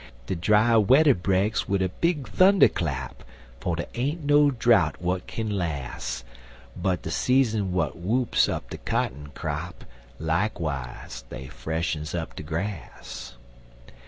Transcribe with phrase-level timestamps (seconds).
[0.25, 3.23] De dry wedder breaks wid a big thunder clap,
[3.59, 6.23] For dey ain't no drout' w'at kin las',
[6.75, 9.83] But de seasons w'at whoops up de cotton crap,
[10.17, 13.35] Likewise dey freshens up de grass.